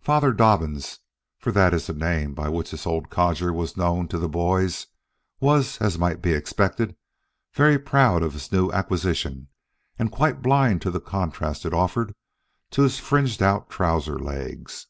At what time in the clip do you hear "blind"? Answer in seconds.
10.40-10.82